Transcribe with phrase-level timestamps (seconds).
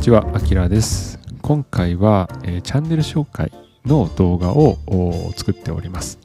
[0.00, 1.18] にちは、あきらです。
[1.42, 3.52] 今回は、えーチャンネル紹介
[3.84, 4.78] の動画を
[5.36, 6.18] 作っております。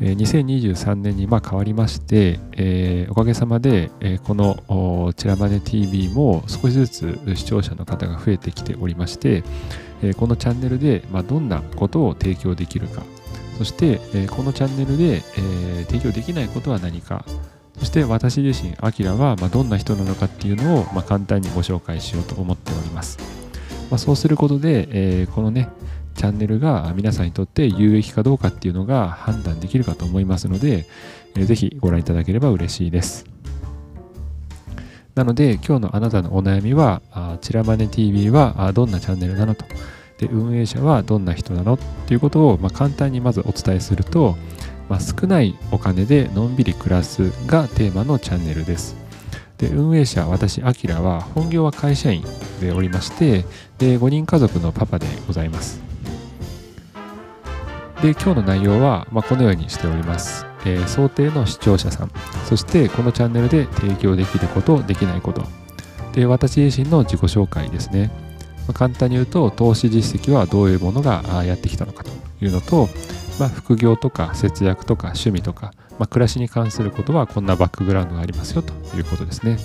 [0.00, 4.56] えー2023年にま変わりまして、えーおかげさまで、えこの
[5.06, 9.44] おチラマネ TV も少しずつ視聴者の方が増えてきておりまして、
[10.02, 13.04] えこのチャンネルで、ま、どんなことを提供できるか、
[13.56, 17.24] そして、えこのチャンネルで、え提供できないことは何か、
[17.86, 23.18] して私自身、アキラはまどんな人なのかっていうのをま簡単にご紹介しようと思っております。
[23.90, 25.68] まあ、そうすることで、えーこのね、
[26.14, 30.86] チャンネルが皆さんにとって有益かどうかっていうのが判断できるかと思いますので、
[31.36, 33.24] えーぜひご覧いただければ嬉しいです。
[35.14, 39.64] なので、今日のあなたのお悩みは、あチラマネ TV はどんなチャンネルなのと。
[40.18, 44.36] で、運営者はどんな人なのっていうことを、ま、簡単にまずお伝えすると、
[44.88, 48.96] まあ、少ないお金でのんびり暮らすがテーマのチャンネルです。
[49.58, 52.22] で運営者、私、アキラは本業は会社員
[52.60, 53.44] でおりまして
[53.78, 55.80] で、5人家族のパパでございます。
[58.02, 62.10] で、今日の内容は、まあ、このようにしております、えー想定の視聴者さん、
[62.44, 65.42] そしてこのチャンネルで提供できること、できないこと、
[66.12, 68.10] で私自身の自己紹介ですね。
[68.66, 72.10] まあ簡単に言うと、投資実績はどういうものがやってきたのかと
[72.42, 72.88] いうのと、
[73.38, 79.58] まあ、副業とか節約とか趣味とか、まあ、暮らしに関することはこんなバックグラウンドがありますよということですね。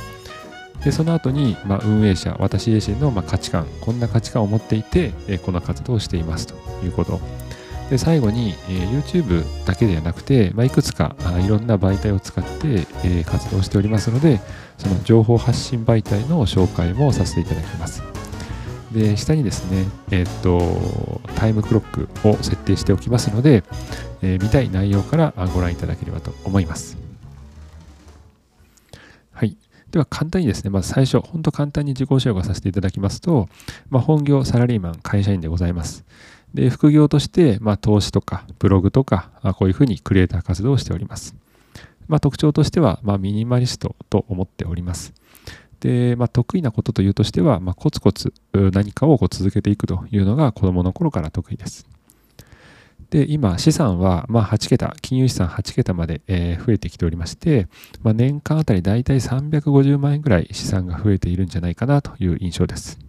[0.84, 7.20] で、その後に、まあ、運営者、私自身のまあ価値観、こんな価値観を持っていて、えこの活動をしていますということ。
[7.90, 12.52] で、最後に、えー YouTube だけではなくて、まあ、いくつかあいろんな媒体を使って、
[13.04, 14.40] えー活動しておりますので、
[14.78, 18.21] その情報発信媒体の紹介もさせていただきます。
[18.94, 23.64] で、下にですね、えっと、タイムクロックを設定しておきますので、
[24.22, 26.98] えー見たい内容からご覧いただければと思います。
[29.32, 29.58] はい。
[29.92, 33.50] では簡単にですね、まず最初、本当簡単に自己紹介させていただきますと、
[33.90, 36.06] まあ、本業サラリーマン、会社員でございます。
[36.54, 41.36] で、副業として、まあ、投資とかブログとか、あこういうふうにクリエイター活動をしております。
[42.08, 45.14] まあ、特徴としては、ま、ミニマリストと思っております。
[45.82, 51.86] で、まあ、得意なことというとしては、まあ、コツコツ何かをこう続けていくというのが子供の頃から得意です。
[53.10, 57.68] で、今、資産は、まあ、8桁、金融資産8桁まで、え増えてきておりまして、
[58.04, 63.00] まあ、年間あたりだいたい350万円ぐらい資産が増えているんじゃないかなという印象です。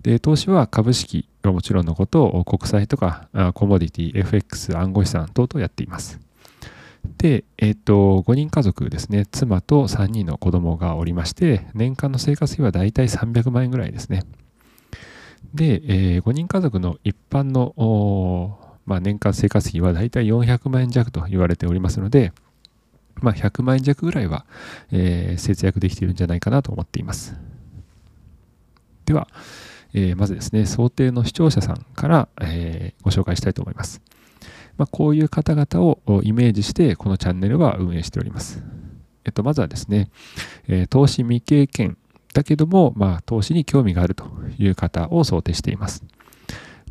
[0.00, 6.18] で、投資は株式はもちろんのことを、国債とかコモディティ、FX、暗号資産等々やっています。
[7.04, 14.24] で、えっ、と、5人家族ですね、妻と3人の子供がおりまして、年間の生活費はだいたい300万円ぐらいですね。
[15.54, 15.82] で、
[16.16, 22.32] え5人家族の一般の、まあ、年間生活費はだいたい400万円弱と言われておりますので、
[23.20, 24.46] まあ、100万円弱ぐらいは、
[24.90, 27.36] えー節約できているんじゃないかなと思っています。
[29.04, 29.28] では、
[29.92, 34.00] えーまずですね、想定の視聴者さんから、えーご紹介したいと思います。
[34.76, 38.62] まあ、こういう方々をイメージして、このチャンネルは運営しております。
[39.24, 40.10] えっと、まずはですね、
[40.68, 41.96] えー投資未経験
[42.34, 44.24] だけども、まあ、投資に興味があると
[44.58, 46.04] いう方を想定しています。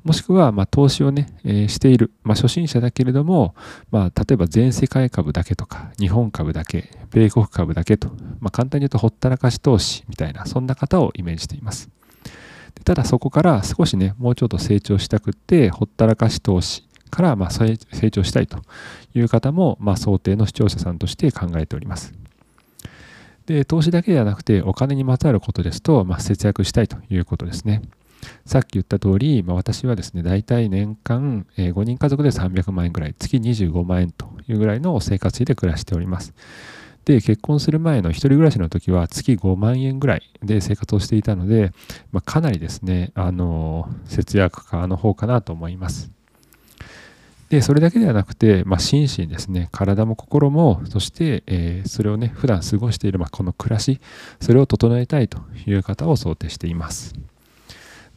[0.04, 3.56] もしくは、まあ、投資をね、えーしている、まあ、初心者だけれども、
[3.92, 8.10] まあ、例えば全世界株だけとか、日本株だけ、米国株だけと、
[8.40, 11.90] まあ、簡単に言うとほったらかし投資みたいな、そんな方をイメージしています。
[12.84, 18.58] ただそこから少しね、もうちょっと成長したくって、ほったらかし投資から、ま、成長したいと
[19.14, 22.14] いう方も、ま、想定の視聴者さんとして考えております。
[23.46, 27.82] で、投資だけではなくて、お金にまつわることですと、ま、節約したいということですね。
[28.46, 36.34] さっき言った通り、まあ、私はですね、大体年間、え5人家族で300万円ぐらい、月25万円というぐらいの生活費で暮らしております。
[37.06, 41.74] で、結婚する前の一人暮らしの時は月5万円ぐらいで生活をしていたので、
[42.12, 46.12] まあ、かなりですね、あの節約家の方かなと思います。
[47.52, 54.00] で、それだけではなくて、まあ、心身ですね、体も心も、そして、えーそれをね、普段過ごしている、まあ、この暮らし、
[54.40, 57.14] それを整えたいという方を想定しています。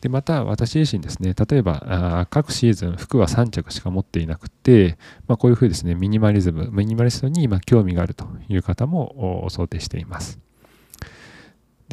[0.01, 10.44] で、また私自身ですね、例えばあ各シーズン服は3着しか持っていなくて、まあ、こういうふうにですね、ミニマリズム、ミニマリストにまあ興味があるという方も想定しています。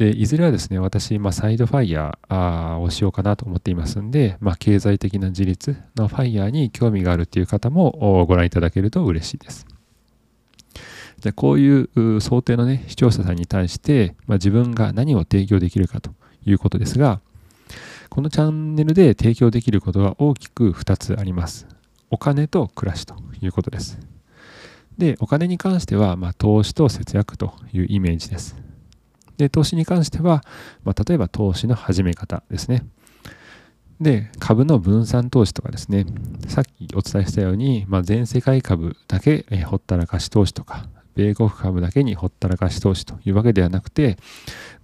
[0.02, 9.64] で、いずれはですね、私、まあ、サイドファイヤーをしようかなと思っていますんで、まあ、経済的な自立のファイヤーに興味があるという方もご覧いただけると嬉しいです。
[11.20, 16.10] じゃこういうう想定のね、視聴者さんに対して、まあ、自分が何を提供できるかと
[16.44, 17.20] いうことですが、
[18.08, 21.68] このチャンネルで提供できることは大きく2つあります。
[22.10, 24.00] お金と暮らしということです。
[24.98, 28.71] で、お金に関しては、まあ、投資と節約というイメージです。
[29.42, 30.44] で、投資に関しては、
[30.84, 32.86] まあ、例えば投資の始め方ですね。
[34.00, 36.06] で、株の分散投資とかですね、
[36.46, 44.16] さっきお伝えしたように、まあ、全世界株だけ、えほったらかし投資とか、米国株だけにほったらかし投資というわけではなくて、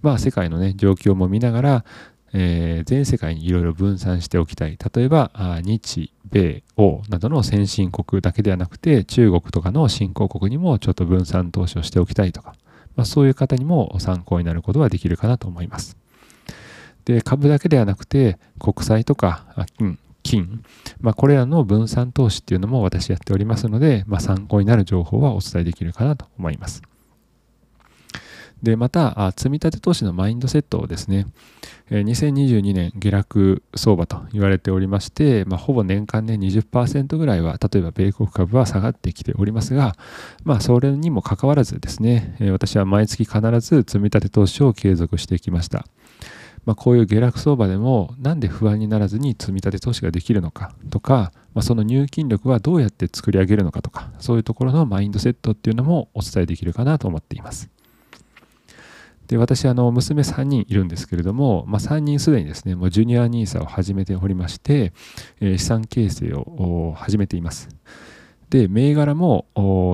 [0.01, 1.85] まあ、世界のね、状況も見ながら、
[2.33, 4.77] えー、全世界にいろいろ分散しておきたい。
[4.93, 5.31] 例えば、
[5.63, 12.55] 日、米、欧などの先進国だけではなくて、中国とかの新興国にもちょっと分散投資をしておきたいとか、
[12.95, 15.97] まあ、そういう方にも参考になることはできるかなと思います。
[17.05, 19.45] で、株だけではなくて、国債とか
[19.77, 20.63] 金、金、
[21.01, 26.81] まあ、これらの分散投資っていうのも私やっておりますので、まあ、参考になる情報はお伝えできるかなと思います。
[28.61, 31.27] で、また、積み立て投資のマインドセットをですね、
[31.89, 39.95] 2022年下落相場と言われておりまして、まあ、ほぼ年間で、ね、20%ぐらいは、例えば米国株は下がってきておりますが、
[40.43, 45.85] まあ、それにもかかわらずですね、私は毎月必ず積み立て投資を継続してきました。
[46.65, 57.69] まあ、こういう下落相場でもなんで不安にならずに積み立て投資ができるのかとか、まあ、その入金力はどうやって作り上げるのかとかそういうところのマインドセットっていうのもお伝えできるかなと思っています。
[59.29, 64.91] で私あの娘3人いるんですけれども、まあ、3人すでにですねもうジュニア NISA を始めておりまして、
[65.39, 67.69] えー、資産形成を始めています。
[68.49, 69.45] で銘柄も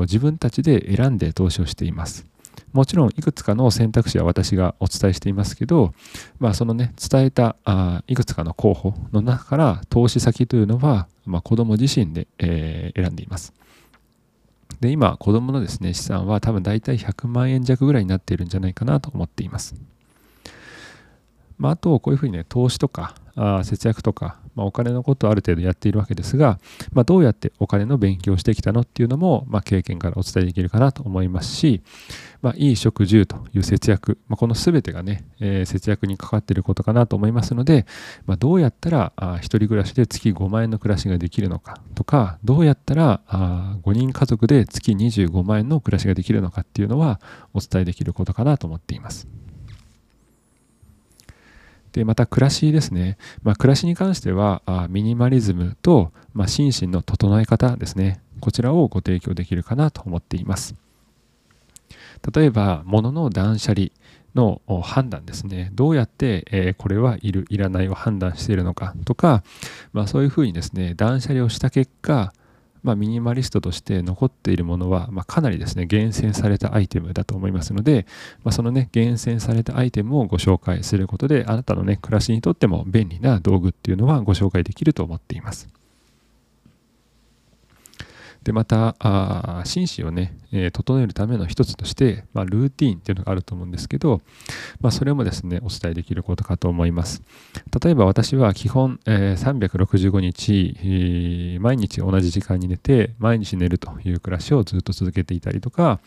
[0.04, 2.26] 自分たちで選んで投資をしています。
[2.72, 5.94] もちろんいくつかの選択肢は私がお伝えしていますけど、
[6.40, 13.54] まあ、そのね伝えたあいくつかの候補の中から投資先というのは、まあ、子供自身で、えー、選んでいます。
[14.86, 19.74] で今子供のですね資産は多分大体100万円弱ぐらいになっているんじゃないかなと思っています。
[21.58, 26.60] まあ、あとこういうふうにね投資とかあ節約とか、まあ、お金のことをある程度やっているわけですが、
[26.94, 31.82] まあ、どうやってお金の勉強をしてきたのっていうのも、まあ、経験からお伝えできるかなと思いますし、
[32.42, 37.86] まあ、いい食住という節約、まあ、この全てがね、えー、節約にかかっていることかなと思いますので、
[38.26, 47.20] まあ、どうやったらあ一人暮らしで月5万円の暮らしができるのかとかどうやったらあ5人家族で月25万円の暮らしができるのかっていうのは
[47.54, 49.28] お伝えできることかなと思っています。
[51.96, 53.18] で、また暮らしですね。
[53.42, 58.20] まあ、暮らしに関しては、あミニマリズムと、まあ、心身の整え方ですね。
[58.42, 60.76] こちらをご提供できるかなと思っています。
[62.36, 63.88] 例えば、物の断捨離
[64.36, 65.72] の判断ですね。
[65.74, 69.46] どうやって、えー、これはいる、いらないを判断しているのかとか、
[69.94, 72.34] まあ、そういうふうにですね、断捨離をした結果、
[72.86, 78.06] まあ、ミニマリストとして残っているものは、まあ、かなりですね、厳選されたアイテムだと思いますので、
[78.44, 85.68] まあ、そのね、厳選されたアイテムをご紹介することで、あなたのね、暮らしにとっても便利な道具っていうのはご紹介できると思っています。
[88.46, 94.22] で、また、あ心身をね、えー、整えるための一つとして、まあ、ルーティーンっていうのがあると思うんですけど、
[94.80, 97.24] まあ、それもですね、お伝えできることかと思います。
[97.84, 106.00] 例えば私は基本、えー、365日、えー、毎日同じ時間に寝て、毎日寝るという暮らしをずっと続けていたりとか、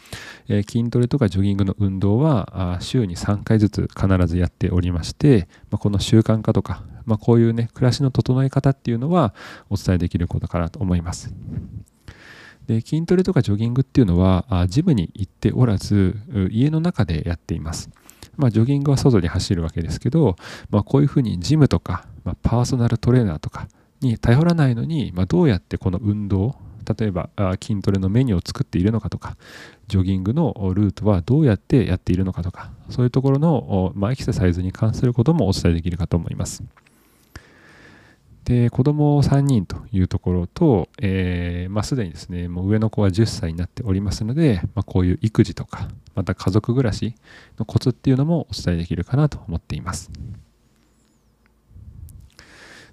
[0.46, 9.34] えー、筋トレとかジョギングの運動はあ週に3回ずつ必ずやっておりまして、まあ、この習慣化とか、ま、こういうね、暮らしの整え方っていうのは
[9.70, 11.34] お伝えできることかなと思います。
[12.68, 16.16] で筋トレとかジョギングっていうのはあジムに行っておらず
[16.50, 17.90] 家の中でやっています。
[18.36, 20.36] まあ、ジョギングは外に走るわけですけど、
[20.70, 23.66] まあ、こういうふうにジムとか、まあ、パーソナルトレーナーとか
[24.00, 26.54] に頼らないのに、まあ、どうやってこの運動
[26.98, 29.36] 例えば筋トレのメニューを作っているのかとか
[29.88, 36.62] ジョギングのルートはどうやってやっているのかとかそういうところの、まあ、エクササイズに関することもお伝えできるかと思います。
[38.44, 47.14] で、子供3人というところと、えー、まあ、すでにですね、もう上の子は10歳になっておりますので、まあ、こういう育児とか、また家族暮らし
[47.58, 50.10] のコツっていうのもお伝えできるかなと思っています。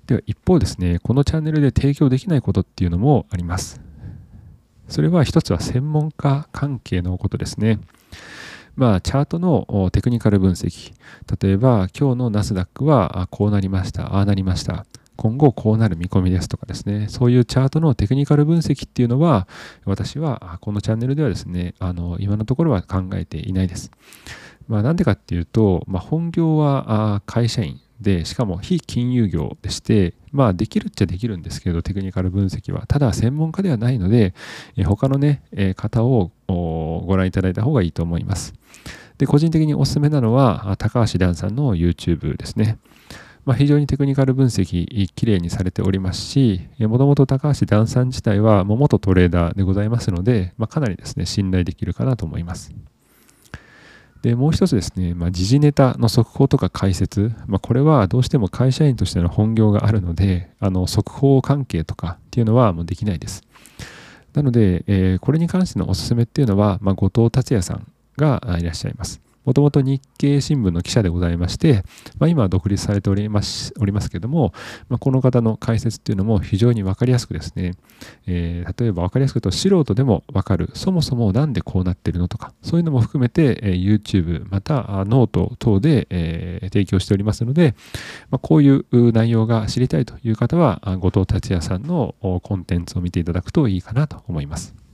[0.07, 3.81] では一方ですね、このチャンネルで提供できないことっていうのもあります。
[4.87, 7.79] それは一つは専門家関係のことですね。
[8.75, 10.93] まあ、チャートのテクニカル分析。
[11.41, 14.85] 例えば、今日のナスダックはこうなりました、ああなりました。
[15.15, 19.47] 今後こうなる見込みですとかですね、そういうチャートのテクニカル分析っていうのは、
[19.85, 23.91] 私はこのチャンネルではですね、あの今のところは考えていないです。
[24.67, 32.85] まあ、なんでかっていうと、まあ、本業は会社員で、しかも非金融業でして、まあ、できるっちゃできるんですけど、テクニカル分析は。
[32.87, 34.33] ただ、専門家ではないので、
[34.85, 35.43] 他のね、
[35.75, 38.53] 方をご覧いただいた方がいいと思います。
[39.17, 42.77] で、個人的におすすめなのは、高橋蘭さんの YouTube ですね。
[43.45, 52.73] まあ、非常にテクニカル分析、きれいにされておりますし、もともと高橋段さん自体はもう元トレーダーでございますので、まあ、かなりですね、信頼できるかなと思います。
[54.23, 63.43] でもう一つですね、まあ、時事ネタの速報とか解説、まあ、これはどうしても会社員としての本業があるので、あの速報関係とかっていうのはもうできないです。
[64.33, 67.87] なので、えー、これに関してのおすすめっていうのは、まあ、後藤達也さん
[68.17, 69.21] がいらっしゃいます。
[69.45, 71.83] もともと日経新聞の記者でございまして、
[72.17, 74.53] まあ、今は独立されておりますおりますけども、
[74.89, 77.73] まあ、この方の解説っていうのも非常に分かりやすくですね、
[78.27, 87.75] えー、例えば分かりやすく言うと素人でも分かる、そもそもなんでこうなってるのとか、そういうのも含めて、えー、YouTube、またノート等で、えー、提供しておりますので、
[88.29, 94.84] まあ、こういう内容が知りたいという方は、後藤達也さんのコンテンツを見ていただくといいかなと思います。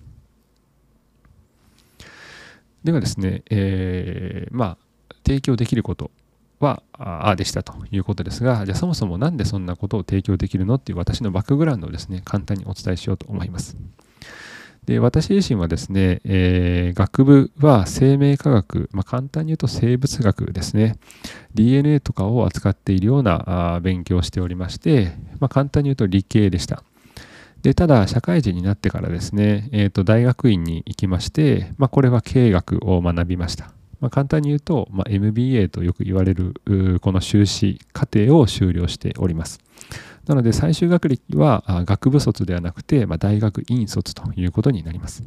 [2.83, 4.77] ではですね、えー、ま
[5.11, 6.11] あ、提供できること
[6.59, 13.77] は、ああでしたということですが、じゃあそもそも何でそんなことを提供できるのっていう私のバックグラウンドをですね、簡単にお伝えしようと思います。
[14.85, 20.97] で私自身はですね、えー、学部は生命科学、まあ、簡単に言うと生物学ですね、
[21.53, 26.83] DNA とかを扱っているようなあ勉強をしておりまして、まあ、簡単に言うと理系でした。
[27.61, 33.71] でただ、社会人になってからですね、えー、と大学院に行きまして、まあ、これは経営学を学びました。
[33.99, 36.55] まあ、簡単に言うと、まあ、MBA とよく言われる
[37.01, 39.59] この修士課程を修了しております。
[40.25, 45.23] なので最終学歴は学部卒ではなくて、まあ、大学院卒ということになります。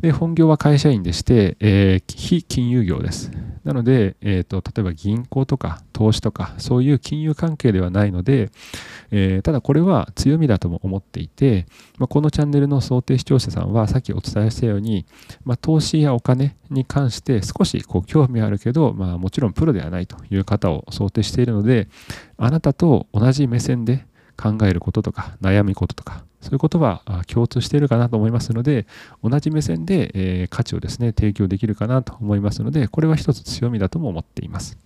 [0.00, 3.30] で、本業は会社員でして、えー、非金融業です。
[3.64, 8.50] なので、えーと、例えば銀行とか投資とか、そういう金融関係ではないので、
[9.10, 11.66] えー、ただこれは強みだとも思っていて、
[11.98, 15.06] まあ、このチャンネルの想定視聴者さんは、さっきお伝えしたように、
[15.44, 21.88] まあ、投資やお金に関して少しこう興味あるけど、まあ、もちろんプロではないという方を想定しているので、
[22.36, 24.04] あなたと同じ目線で
[24.36, 28.86] 考えることとか、悩みこととか、そういうことは共通しているかなと思いますので、
[29.22, 30.10] 同じ目線で、
[30.42, 34.78] え価値をですね、提供できるかなと思いますので、これは一つ強みだとも思っています。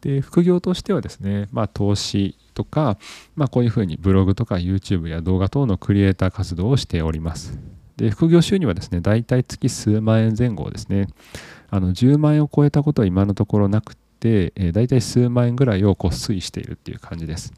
[0.00, 2.96] で、副業としてはですね、まあ、投資とか、
[3.34, 7.58] まあ、こういうふうにブログとか YouTube や動画等のクリエイター活動をしております。
[7.96, 11.08] で、副業収入はですね、大体月数万円前後ですね。
[11.70, 17.52] あの10万円を超えたことは今のところなくて、え、大体数万円ぐらいをこう推移しているっていう感じです。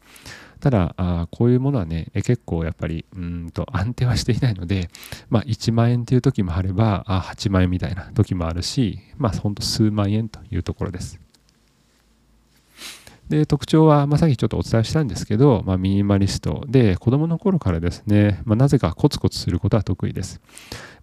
[0.60, 4.90] ただあ、こういうものはね、結構やっぱりうんと安定はしていないので、
[5.30, 11.20] まあ、1万円っていう時もあれば、あ8万円みたいな時もあるし、まあ、ほんと数万円というところです。
[13.28, 20.40] で特徴は、まあ、さっきちょっとお伝えしたんですけど、まあ、ミニマリストで子供の頃からですね、まあ、なぜかコツコツすることは得意です。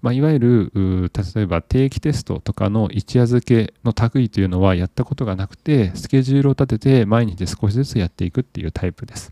[0.01, 9.31] まあ、いわゆる例えば定期テストとかの一夜漬けの類というのはやったことがなくてスケジュールを立てて毎日少しずつやっていくっていうタイプです。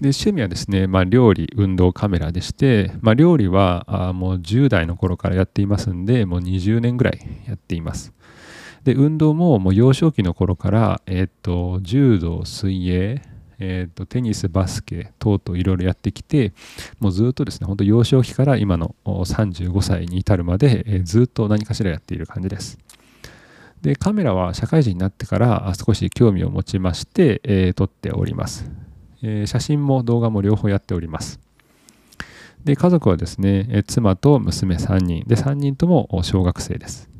[0.00, 8.12] で趣味はですね、まあ、料理、運動、カメラでして、まあ、料理はあもう10代の頃からやっていますんで、もう20年ぐらいやっています。
[8.84, 13.22] で、運動ももう幼少期の頃から、えっ、と、柔道、水泳、
[13.58, 16.52] えっ、と、テニス、バスケ等々いろいろやってきて、
[17.00, 22.78] もうずっとですね、本当幼少期から今の35歳に至るまで、えー、ずっと何かしらやっている感じです。
[23.80, 28.85] で、カメラは社会人になってから少し興味を持ちまして、えー、撮っております。
[29.28, 31.40] えー、写真も動画も両方やっております。
[32.64, 35.24] で、家族はですね、え妻と娘3人。
[35.26, 37.10] で、3人とも小学生です。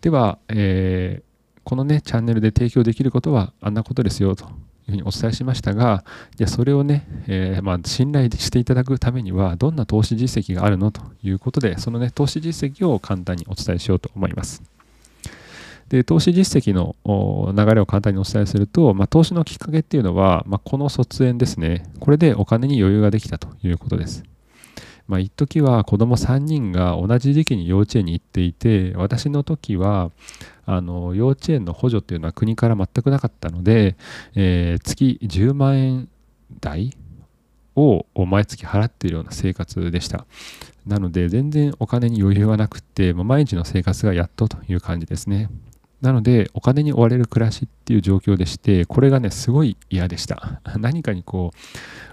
[0.00, 4.50] では、えー、このね、チャンネルで提供できることはあんなことですよという
[4.90, 6.04] ふうにお伝えしましたが、
[6.36, 14.62] じゃそれをね、えー、まあ、信頼していただくためには、どんな投資実績があるのということで、そのね、投資実績を簡単にお伝えしようと思います。
[15.90, 16.94] で投資実績の
[17.52, 21.84] 流れを簡単にお伝えすると、まあ、投資のきっかけっていうのは、まあ、この卒園ですね。
[21.98, 24.22] これでお金に余裕ができたということです。
[25.08, 30.12] まあ、一時は子供3人が同じ時期に幼稚園に行っていて、私の時は、
[30.64, 33.96] あの幼稚園の補助っていうのは国から全くなかったので、
[34.36, 36.08] えー、月10万円
[36.60, 36.96] 台
[37.74, 40.26] を毎月払っているような生活でした。
[40.86, 45.50] なので、全然お金に余裕がなくて、毎日の生活がやっとという感じですね。
[46.02, 50.60] なので、お金に追われる暮らしっていう状況でして、これがね、すごい嫌でした。
[50.78, 51.52] 何かにこ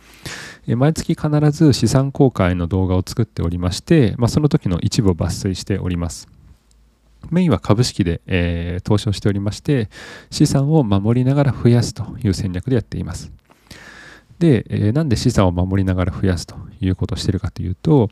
[0.69, 0.77] え。
[0.77, 6.36] 毎月必ず資産公開の動画を作っておりまして、まあ、その時の一部を抜粋しております。
[7.31, 9.89] メインは株式で、えー、投資をしておりまして、
[10.31, 13.33] 資産を守りながら増やすという戦略でやっています。
[14.39, 18.11] で、えー、なんで資産を守りながら増やすということをしているかというと、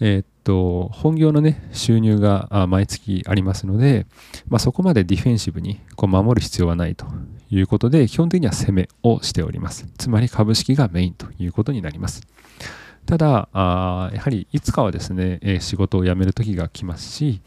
[0.00, 4.06] えー、っと、本業のね、収入が毎月ありますので、
[4.48, 7.06] まあ、そこまでディフェンシブにこう守る必要はないと
[7.50, 9.86] いうことで、基本的には攻めをしております。
[9.96, 12.22] つまり株式がメインということになります。
[13.06, 17.42] ただあ、やはりいつかはですね、え仕事を辞める時が来ますし、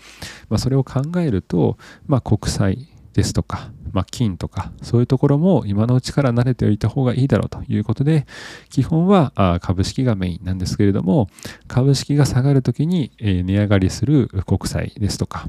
[0.49, 8.27] まあ、それを考えると、まあ、国債ですとか、まあ、金とか、そういうところも今のうちから慣れておいた方がいいだろうということで、
[8.69, 11.29] 基本はあ株式がメインなんですけれども、
[11.67, 15.47] 株式が下がるときに、え値上がりする国債ですとか、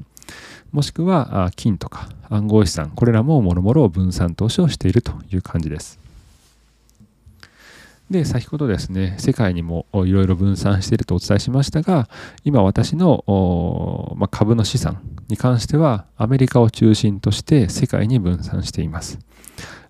[0.71, 6.06] もしくは金とか暗号資産、これらももろもろ分散投資をしているという感じです。
[8.11, 12.09] で、先ほどですね、世界にもいろいろ分散しているとお伝えしましたが、
[12.45, 19.19] 今私の、ま株の資産に関しては、アメリカを中心として世界に分散しています。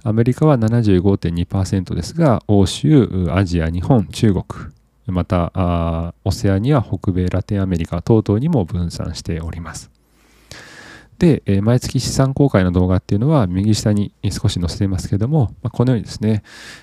[0.03, 4.45] アメリカは75.2%ですが、欧州、アジア、日本、中国、
[5.07, 9.96] またオセアニア、北米、ラテンアメリカ等々にも分散しております。
[11.19, 16.43] で、え毎月資産公開の動画っていうのは右下に少し載せていますけれども、まこのようにですね、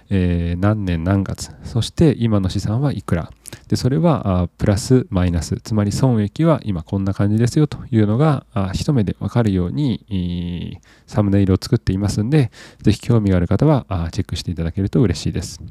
[0.10, 3.32] え何年何月、そして今の資産はいくら、
[3.68, 15.62] でそれはプラスマイナス、つまり損益は今こんな感じですよというのが一目でわかるようにサムネイルを作っていますんで、ぜひ興味がある方はチェックしていただけると嬉しいです。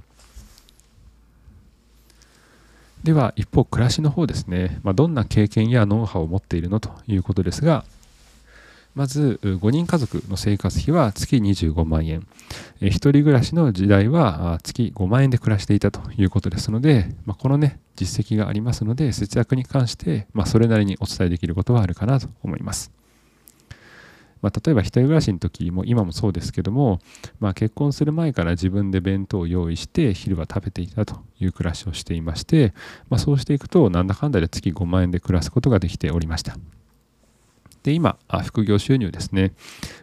[3.02, 7.84] では一方暮らしの方ですね、まあ、どんな経験やノウハウを持っているのということですが、
[8.94, 12.26] まず5人家族の生活費は月25万円。
[12.80, 22.90] 1人暮らしの時代は月5万円で暮らしていたということですので、まあ、このね、実績がありますので、節約に関して、まあ、それなりにお伝えできることはあるかなと思います。
[24.42, 26.98] まあ、例えば一人暮らしの時も今もそうですけども、
[27.38, 32.74] まあ、結婚する前から自分で弁当を用意して昼は食べていたという暮らしをしていまして、
[33.08, 36.56] まあ、そうしていくとなんだかんだで月5万円で暮らすことができておりました。
[37.82, 39.52] で、今、副業収入ですね、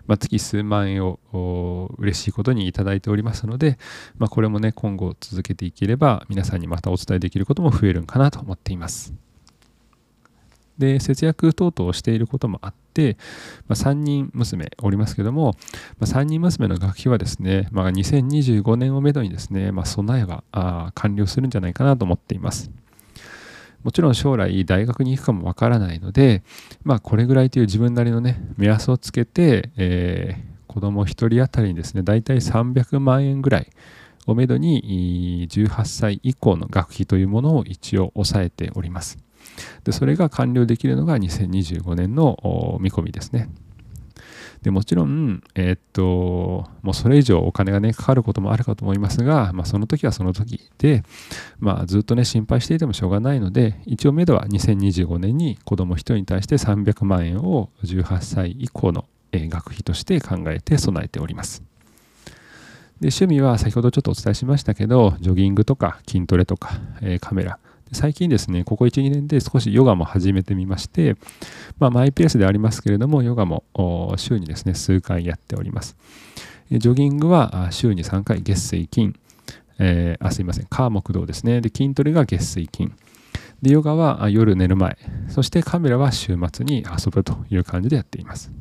[0.05, 3.77] まあ、月数万円を嬉しいことにいいておりますので、
[4.17, 9.13] まあ、これもね、今後続けていければ、皆さんにまたお伝えできることも増えるんかなと思っています。
[10.77, 13.17] で、節約等々をしていることもあって、
[13.67, 15.55] まあ、3人娘おりますけども、
[15.99, 22.71] まあ、3人娘の学費はですね、まあ、2025年をめどにですね、ま、備えは完了するんじゃないかなと思っています。
[23.83, 26.43] もちろん将来大学に行くかもわからないので、
[26.83, 33.69] まあこれぐらいという自分なりのね、目安をつけて、えー、子供1人当たりにですね、大体300万円ぐらい
[34.27, 39.17] をめどに18歳以降の学費というものを一応抑えております。
[39.83, 43.49] で、それが完了できるのが2025年の見込みですね。
[44.61, 51.03] でもちろん、えー、っと、もうそれ以上お金がね、かかることもあるかと思いますが、まあ、その時はその時で、
[51.59, 61.63] まあ、ずっとね、心配していてもしょうがないので、一応目処は2025年に子供1人に対して300万円を18歳以降の学費として考えて備えております。
[62.99, 67.57] で趣味は先ほどちょっとお伝えしましたけど、ジョギングとか筋トレとか、えー、カメラ、
[67.91, 71.15] 最近ですね、ここ1、2年で少しヨガも始めてみまして、
[71.79, 73.63] まあ、マイペースでありますけれども、ヨガも
[74.17, 75.97] 週にですね、数回やっております。
[76.71, 79.15] ジョギングは週に3回、月水金、
[79.79, 81.61] えー、あ、すいません、火木道ですね。
[81.61, 82.93] で、筋トレが月水金。
[83.61, 84.97] で、ヨガは夜寝る前、
[85.27, 88.51] そしてカメラは週末に遊ぶという感じでやっています。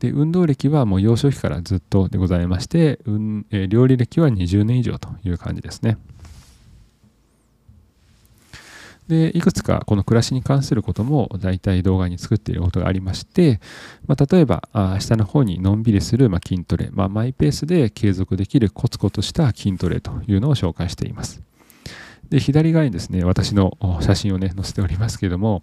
[0.00, 5.98] で運動歴はもう幼少期からずっとでございまして、うんえー、料理歴は20年以上という感じですね。
[9.10, 13.60] でいくつかこの暮らしに関することも大体動画に作っていることがありまして、
[14.06, 21.42] まあ、例えばあ下の方にのんびりするま筋トレ、まあ、マイペースで継続できるコツコツした筋トレというのを紹介しています。
[22.30, 25.62] で、左側にですね、私の写真をね、載せておりますけども、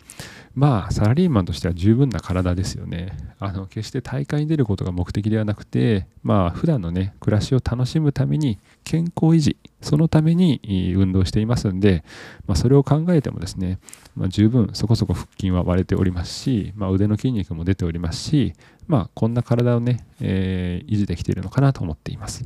[0.54, 3.16] まあ、サラリーマンとしては十分な体ですよね。
[3.40, 10.60] あの、決して大会に出ることが目的ではなくて、まあ、普段のね、暮らしを楽しむために、健康維持、そのために
[10.96, 12.04] 運動していますんで、
[12.48, 13.80] まあ、それを考えてもですね、
[14.16, 18.54] まあ、十分そこそこ腹筋は割れておりますし、まあ、腕の筋肉も出ておりますし、
[18.88, 22.46] まあ、こんな体をね、えー、維持できているのかなと思っています。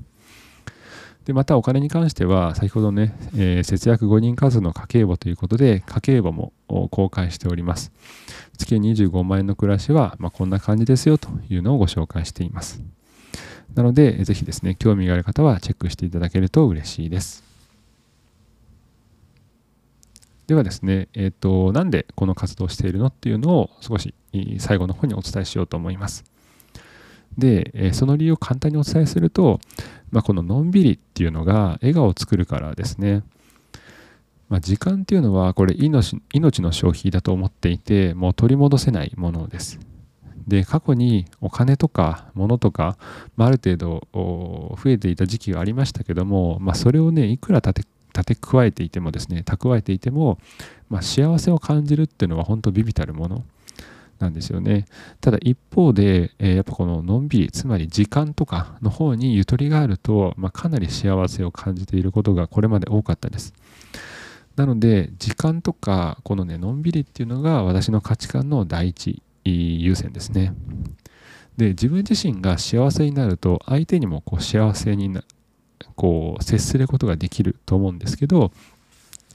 [1.25, 6.51] でまたお金に関しては先ほどね、えー、節約5人家数の家計簿ということで家計簿も
[6.89, 7.91] 公開しております
[8.57, 12.81] 月25万円の暮らしは、ま、こんな感じですよというのをご紹介しています
[13.75, 17.43] なのでぜひですね興味がある方はチェックしていただけると嬉しいです
[20.47, 24.13] ではですね、えーと、なんでこの活動をしているのっていうのを少し
[24.59, 26.25] 最後の方にお伝えしようと思います
[27.37, 29.59] で、その理由を簡単にお伝えすると、
[30.11, 33.23] まあ、こののんびりっていうのが笑顔を作るからですね。
[34.49, 39.79] まあ、時間っていうのはこれ命命の消費だと思っていてもう取り戻せないものです。
[40.47, 42.97] で過去にお金とか物とか、
[43.35, 50.37] まあ、ある程度増えていた時期がありましたけども、まあ、それをねいくら立て立て加えていてもですね蓄えていても、
[50.89, 53.45] まあ、幸せを感じるっていうのは本当ビビたるもの
[54.21, 54.85] なんですよね。
[55.19, 63.53] ただ一方で、えー、やっぱこののんびり、つまり時間とかの方にゆとりがあると、まあ、かなり幸せを感じていることがこれまで多かったです。
[64.55, 70.53] なので、時間とか、このね、のんびりっていうのが私の価値観の第一優先ですね。
[71.57, 75.23] で、自分自身が幸せになると、相手にもこう幸せにな
[75.95, 78.51] こう接することができると思うんですけど、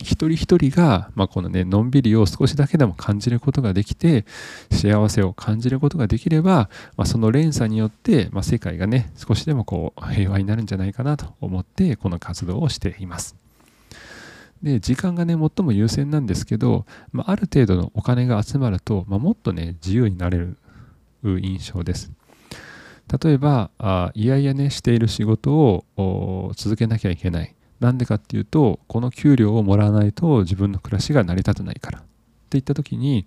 [0.02, 4.26] 一人一人が、まあ、このね、のんびりを少しだけでも感じることができて、
[4.70, 13.36] 幸せを感じることができれば、まあ、その連鎖によって、まあ、世界がね、少しでもこう、平和になるんじゃないかなと思って、この活動をしています。
[14.62, 20.56] で、時間がね、最も優先なんですけど、まあ、ある程度のお金が集まると、まあ、もっとね、自由になれる
[21.22, 22.12] 印象です。
[23.22, 27.56] 例えば、あいやいやね、している仕事を続けなきゃいけない。
[27.80, 32.02] なんでかっていうとこの給料をもらわないと自分の暮らしが成り立たないからっ
[32.48, 33.26] ていった時に、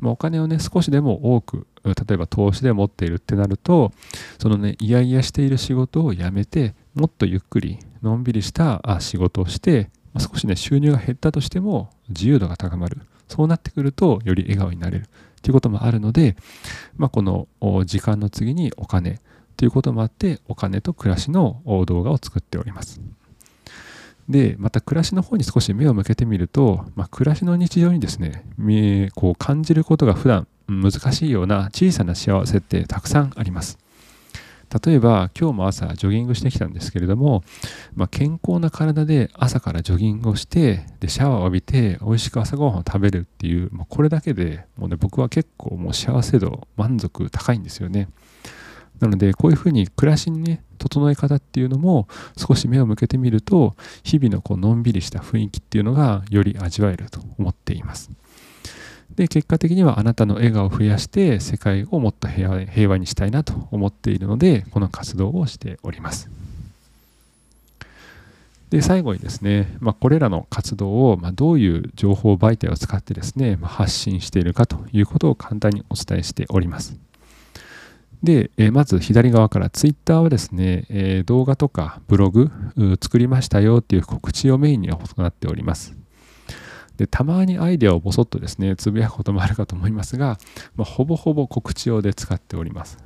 [0.00, 3.92] まあ、お金をね少しでも多く例えば投資で持っているってなると
[4.38, 15.08] そのねいやいやしている仕事をやめてもっとゆっくりのんびりした仕事をして、ま、少しね収入が減ったとしても自由度が高まるそうなってくるとより笑顔になれる
[15.42, 16.36] ということもあるので、
[16.96, 17.46] まあ、この
[17.84, 19.20] 時間の次にお金
[19.56, 23.00] ということもあってお金と暮らしの動画を作っております。
[24.28, 28.44] で、また暮らしの方に少し目を向けてみると、まあ、暮らしの日常にですね、
[29.14, 33.78] こう感じることが普段難しいような小さな幸せってたくさんあります。
[34.84, 37.42] 例えば今日も朝ジョギングしてきたんですけれども、
[37.94, 48.08] まあ、健康な体で朝からジョギングをしてでシャワーを浴びて美味しく朝ごはんを食べるっていう、まあ、これだけでもうね僕は結構もう幸せ度満足高いんですよね。
[49.00, 58.10] なのでこういうふうに暮らしにね整え方っていうのも少し目を向けてみると日々のこうのんびりした雰囲気っていうのがより味わえると思っています。
[59.14, 66.30] で結果的にはあなたの笑顔を増やして世界をもっと平和平和にしたいなと思っているのでこの活動をしております。
[68.70, 76.94] で最後にですね、まあ、これらの活動を、まどういう情報媒体を使ってですね、まあ、発信しているかということを簡単にお伝えしております。
[78.22, 82.50] で、えまず左側から Twitter はですね、え動画とかブログ
[83.00, 85.96] 作りましたよっていう告知をメインに行っております。
[86.98, 90.36] でたまにアイデアをぼそっとですね、つぶやくこともあるかと思いますが、
[90.76, 92.98] まあ、ほぼほぼ告知用で使っております。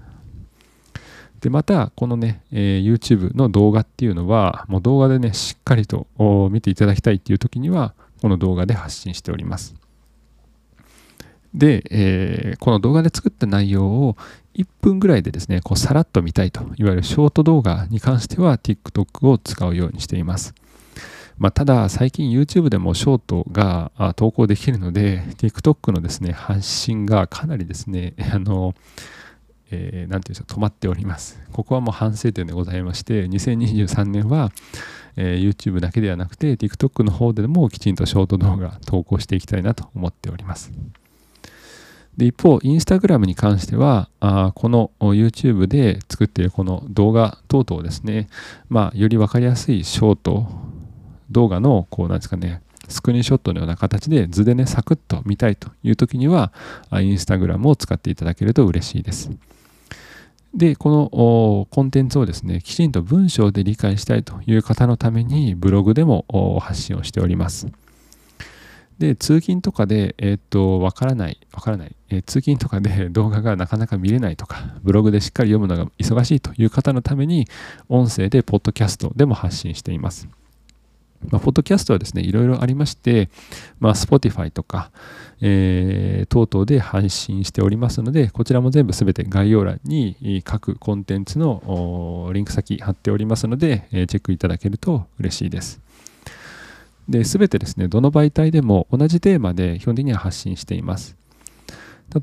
[1.43, 6.07] で、また、このね、えー、YouTube の動画っていうのは、もう動画でね、しっかりと
[6.51, 9.75] 見ていただきたいっていう時には、この動画で発信しております。
[11.53, 14.17] で、えー、この動画で作った内容を
[14.55, 20.55] 1分ぐらいでですね、こうさらっと見たいと、いわゆるショート動画に関しては TikTok を使うようにしています。
[21.43, 28.77] まあ、ただ、最近 YouTube でもショートが投稿できるので、TikTok のですね、発信がかなりですね、 あの、
[29.73, 31.43] えー、ていうんでしょう、止まっております。
[31.51, 34.53] ここはもう反省点でございまして、2023年は、
[35.17, 40.71] えー、YouTube だけではなくて、TikTok の方でもきちんとショート動画投稿していきたいなと思っております。
[42.17, 48.29] で一方、インスタグラムに関しては、あこの YouTube で作っているこの動画等々ですね、
[48.69, 50.72] まあ、より分かりやすいショート
[51.33, 56.53] 動画の、こうなんですかね、スクリーンショットのような形で図でね、サクッと見たいという時には、
[56.93, 59.31] インスタグラムを使っていただけると嬉しいです。
[60.55, 66.27] で、このコンテンツをですね、きちんと文章で理解したいという方のためにブログでも
[66.61, 67.69] 発信をしております。
[68.99, 77.49] で、通勤とかで、えー、っと、わからない、わからない、えー、通勤とかで 動画がなかなか見れないとか、ブログでしっかり読むのが忙しいという方のために、
[77.89, 80.29] 音声でポッドキャストでも発信しています。
[81.31, 83.29] まあ、ポッドキャストはですね、いろいろありまして、
[83.81, 84.91] まあ、Spotify とか、
[85.41, 95.81] えー、等々で配信しておりますので、こちらも全部すべて概要欄に各コンテンツのリンク先貼っておりますので、えー、チェックいただけると嬉しいです。
[97.09, 101.17] で、すべてですね、どの媒体でも同じテーマで基本的には発信しています。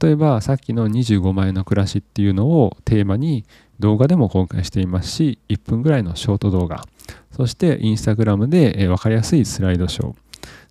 [0.02, 3.44] 例えば、さっきの25万円の暮らしっていうのをテーマに
[3.80, 6.86] 動画でも公開していますし、1分ぐらいのショート動画、
[7.32, 10.16] そしてインスタグラムで分かりやすいスライドショー、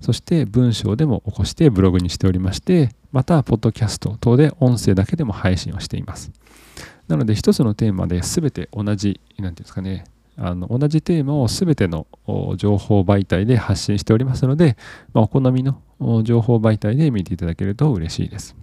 [0.01, 6.31] そして文章でも起こしてブログにしておりまして、また、ポッドキャスト等で音声だけでも配信をしています。
[7.09, 10.05] なので、一つのテーマで全て同じ、なんていうんですかね、
[10.37, 12.07] あの同じテーマを全ての
[12.57, 14.77] 情報媒体で発信しておりますので、
[15.13, 15.81] まあ、お好みの
[16.23, 18.55] 情報媒体で見ていただけると嬉しいです。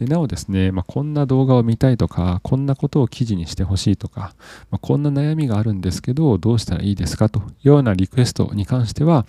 [0.00, 4.34] でなおですね、まあ、こんな動画を見たいとか、こんなことを記事にしてほしいとか、
[4.70, 7.28] まあ、こんな悩みがあるんですけど、どうしたらいいですか？
[7.28, 9.26] というようなリクエストに関しては、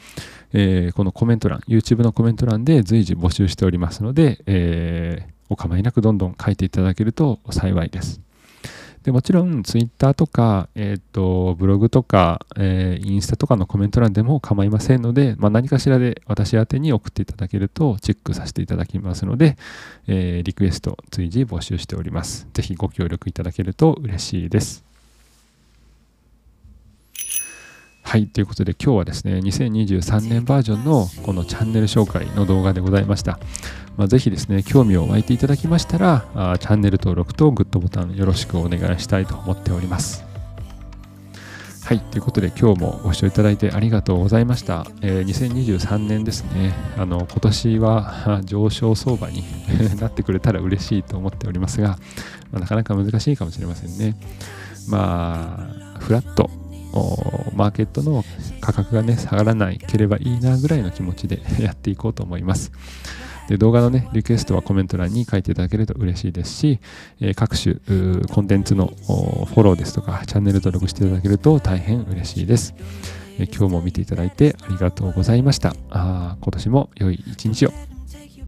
[0.54, 8.22] えー、このコメント欄、YouTube のコメント欄で随時募集しておりますので、えー、お構いなくどんどん書いていただけると幸いです。
[9.04, 19.58] でもちろん、ツイッターとか、えっ、ー、と、ブログとか、えー、インスタとかのコメント欄でも構いませんので、まあ、何かしらで私宛に送っていただけるとチェックさせていただきますので、
[20.08, 22.48] えー、リクエスト随時募集しております。
[22.54, 24.84] ぜひご協力いただけると嬉しいです。
[28.04, 33.40] はい、ということで今日はですね、2023年バージョンのこのチャンネル紹介の動画でございました。
[34.02, 40.26] まあ、ぜひですね、興味を湧いていただきましたらあ、チャンネル登録とグッドボタンよろしくお願いしたいと思っております。
[41.86, 44.88] はい、ということで今日もご視聴いただいてありがとうございました。
[45.04, 49.44] えー、2023年ですね、あの今年は上昇相場に
[50.02, 51.90] なってくれたら嬉しいと思っておりますが、
[52.52, 54.18] まあ、なかなか難しいかもしれませんね。
[54.90, 56.50] まあ、フラット
[57.54, 58.24] マーケットの
[58.60, 62.72] 価格がね、下がらないければいいなぐらいの気持ちで やっていこうと思います。
[63.52, 66.80] で動画のね、リクエストはコメント欄に書いていただけると嬉しいですし、
[67.20, 67.76] え各種
[68.30, 72.74] コンテンツのフォローですとか、チャンネル登録していただけると大変嬉しいです。
[73.40, 75.76] え今日も見ていただいてありがとうございました。
[75.90, 77.91] あ今年も良い一日を。